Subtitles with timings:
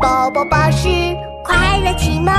[0.00, 0.88] 宝宝巴士
[1.44, 2.32] 快乐启蒙。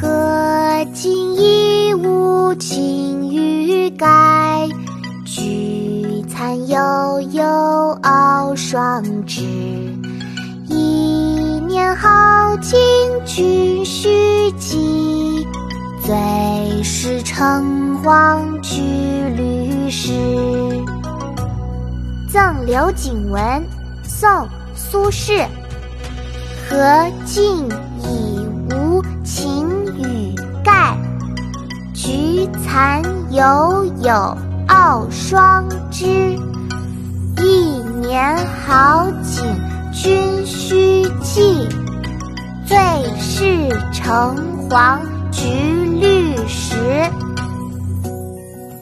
[0.00, 4.66] 荷尽衣无擎雨盖，
[5.26, 7.44] 菊残悠悠
[8.02, 9.42] 傲霜枝。
[10.68, 12.78] 一年好景
[13.26, 14.08] 君须，
[16.12, 18.82] 最是橙黄橘
[19.34, 20.12] 绿时。
[22.30, 23.66] 赠刘景文，
[24.04, 24.28] 宋·
[24.74, 25.46] 苏轼。
[26.68, 27.66] 荷尽
[28.02, 30.94] 已无擎雨盖，
[31.94, 34.36] 菊残犹有
[34.68, 36.36] 傲霜枝。
[37.38, 39.42] 一年好景
[39.94, 41.66] 君须记，
[42.66, 42.76] 最
[43.18, 44.36] 是橙
[44.68, 45.00] 黄
[45.32, 45.48] 橘
[45.98, 46.76] 绿石。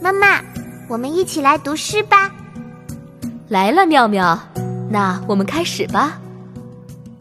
[0.02, 0.42] 妈妈，
[0.88, 2.30] 我们一起来读诗吧。
[3.48, 4.38] 来了，妙妙，
[4.91, 6.20] 那我们开始吧。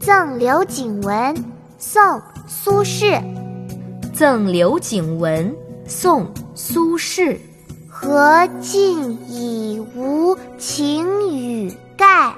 [0.00, 1.34] 赠刘景文，
[1.78, 2.02] 宋·
[2.46, 3.22] 苏轼。
[4.12, 5.54] 赠刘景文，
[5.86, 6.24] 宋·
[6.54, 7.38] 苏轼。
[7.88, 12.34] 荷尽已无擎雨盖，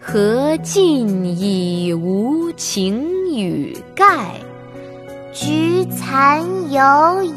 [0.00, 4.40] 荷尽已无擎雨盖。
[5.32, 6.82] 菊残犹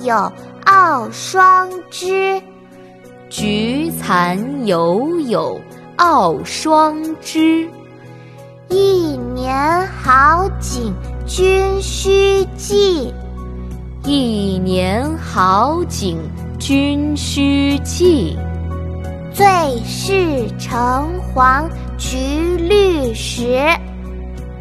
[0.03, 0.29] 有
[0.65, 2.41] 傲霜枝，
[3.29, 5.57] 菊残犹有
[5.95, 7.65] 傲霜枝。
[8.67, 10.93] 一年好景
[11.25, 13.13] 君须记，
[14.03, 16.17] 一年好景
[16.59, 18.37] 君须记。
[19.33, 19.45] 最
[19.85, 22.17] 是橙黄橘
[22.57, 23.65] 绿时。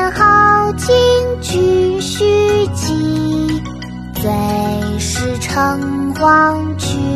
[0.00, 0.94] 年好景
[1.42, 3.62] 君须记，
[4.14, 7.09] 最是橙黄橘